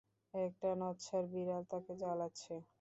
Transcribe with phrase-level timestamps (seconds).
[0.33, 2.53] একটা নচ্ছার বিড়াল তাঁকে জ্বালাচ্ছে।